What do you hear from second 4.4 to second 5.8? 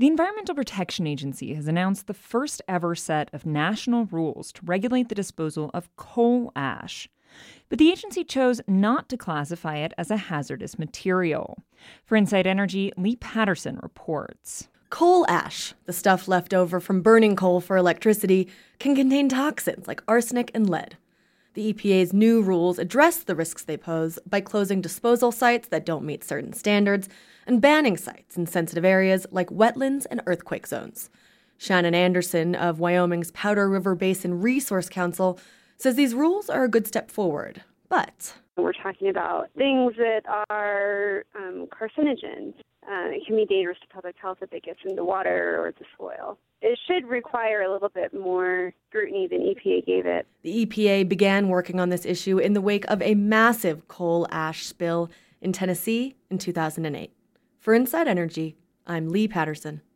to regulate the disposal